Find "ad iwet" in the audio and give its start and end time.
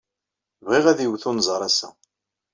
0.87-1.23